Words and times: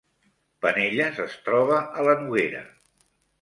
Penelles 0.65 1.19
es 1.25 1.35
troba 1.49 1.83
a 2.01 2.07
la 2.09 2.17
Noguera 2.23 2.65